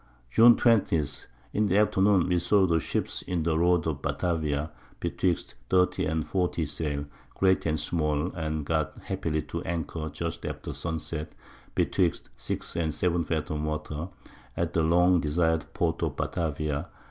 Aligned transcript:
June 0.31 0.57
20. 0.57 1.03
In 1.53 1.67
the 1.67 1.77
Afternoon 1.77 2.27
we 2.27 2.39
saw 2.39 2.65
the 2.65 2.79
Ships 2.79 3.21
in 3.21 3.43
the 3.43 3.55
Road 3.55 3.85
of 3.85 4.01
Batavia, 4.01 4.71
betwixt 4.99 5.53
30 5.69 6.05
and 6.07 6.25
40 6.25 6.65
Sail, 6.65 7.05
great 7.35 7.67
and 7.67 7.79
small, 7.79 8.31
and 8.31 8.65
got 8.65 8.93
happily 9.03 9.43
to 9.43 9.61
Anchor 9.61 10.09
just 10.11 10.43
after 10.43 10.73
Sun 10.73 10.97
set, 10.97 11.35
betwixt 11.75 12.29
6 12.35 12.77
and 12.77 12.91
7 12.91 13.23
Fathom 13.25 13.63
Water, 13.63 14.09
at 14.57 14.73
the 14.73 14.81
long 14.81 15.19
desired 15.21 15.67
Port 15.75 16.01
of 16.01 16.15
Batavia. 16.15 16.87